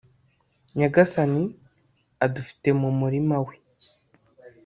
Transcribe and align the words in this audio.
nyagasani, 0.77 1.43
adufite 2.25 2.69
mu 2.79 2.89
murima 2.99 3.35
we 3.45 3.55